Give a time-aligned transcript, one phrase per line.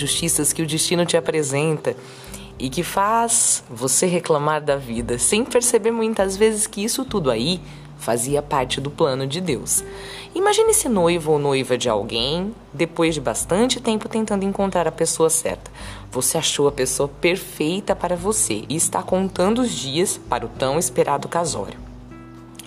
[0.00, 1.96] justiças que o destino te apresenta
[2.58, 7.60] e que faz você reclamar da vida, sem perceber muitas vezes que isso tudo aí
[7.98, 9.84] fazia parte do plano de Deus.
[10.34, 15.28] Imagine se noivo ou noiva de alguém, depois de bastante tempo tentando encontrar a pessoa
[15.28, 15.70] certa.
[16.10, 20.78] Você achou a pessoa perfeita para você e está contando os dias para o tão
[20.78, 21.78] esperado casório.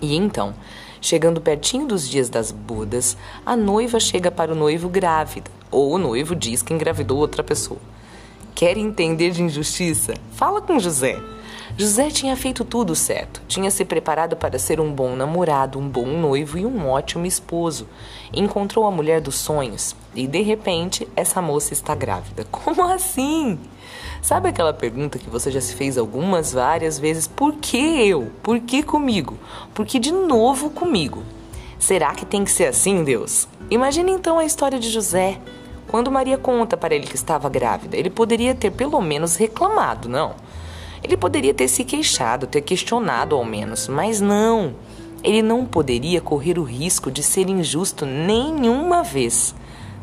[0.01, 0.53] E então,
[1.01, 5.97] chegando pertinho dos dias das bodas, a noiva chega para o noivo grávida, ou o
[5.97, 7.79] noivo diz que engravidou outra pessoa.
[8.53, 10.13] Quer entender de injustiça?
[10.33, 11.19] Fala com José.
[11.77, 13.41] José tinha feito tudo certo.
[13.47, 17.87] Tinha se preparado para ser um bom namorado, um bom noivo e um ótimo esposo.
[18.33, 22.45] Encontrou a mulher dos sonhos e, de repente, essa moça está grávida.
[22.51, 23.57] Como assim?
[24.21, 27.27] Sabe aquela pergunta que você já se fez algumas, várias vezes?
[27.27, 28.31] Por que eu?
[28.43, 29.35] Por que comigo?
[29.73, 31.23] Por que de novo comigo?
[31.79, 33.47] Será que tem que ser assim, Deus?
[33.71, 35.39] Imagine então a história de José.
[35.87, 40.35] Quando Maria conta para ele que estava grávida, ele poderia ter pelo menos reclamado, não?
[41.03, 44.75] Ele poderia ter se queixado, ter questionado ao menos, mas não.
[45.23, 49.55] Ele não poderia correr o risco de ser injusto nenhuma vez,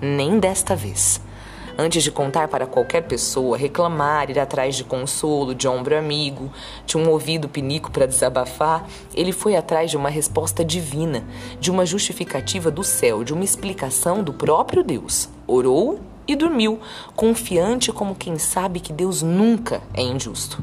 [0.02, 1.20] nem desta vez.
[1.80, 6.50] Antes de contar para qualquer pessoa, reclamar, ir atrás de consolo, de ombro amigo,
[6.84, 11.22] de um ouvido pinico para desabafar, ele foi atrás de uma resposta divina,
[11.60, 15.28] de uma justificativa do céu, de uma explicação do próprio Deus.
[15.46, 16.80] Orou e dormiu,
[17.14, 20.60] confiante como quem sabe que Deus nunca é injusto.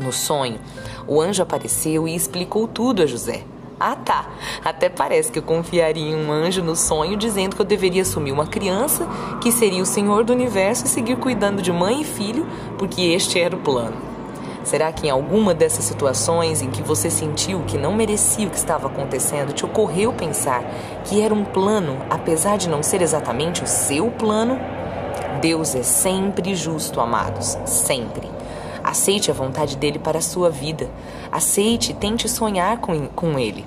[0.00, 0.58] No sonho,
[1.06, 3.44] o anjo apareceu e explicou tudo a José.
[3.84, 4.26] Ah, tá.
[4.64, 8.30] Até parece que eu confiaria em um anjo no sonho dizendo que eu deveria assumir
[8.30, 9.08] uma criança
[9.40, 12.46] que seria o senhor do universo e seguir cuidando de mãe e filho,
[12.78, 13.96] porque este era o plano.
[14.62, 18.56] Será que em alguma dessas situações em que você sentiu que não merecia o que
[18.56, 20.62] estava acontecendo, te ocorreu pensar
[21.04, 24.60] que era um plano, apesar de não ser exatamente o seu plano?
[25.40, 28.30] Deus é sempre justo, amados, sempre.
[28.82, 30.90] Aceite a vontade dele para a sua vida.
[31.30, 33.64] Aceite e tente sonhar com, com ele.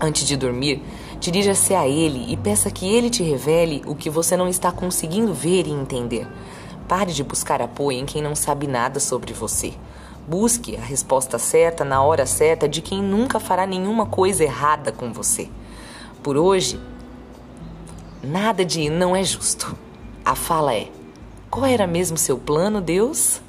[0.00, 0.82] Antes de dormir,
[1.20, 5.32] dirija-se a ele e peça que ele te revele o que você não está conseguindo
[5.32, 6.26] ver e entender.
[6.88, 9.74] Pare de buscar apoio em quem não sabe nada sobre você.
[10.26, 15.12] Busque a resposta certa na hora certa de quem nunca fará nenhuma coisa errada com
[15.12, 15.48] você.
[16.22, 16.80] Por hoje,
[18.22, 19.76] nada de não é justo.
[20.24, 20.88] A fala é:
[21.50, 23.41] qual era mesmo seu plano, Deus?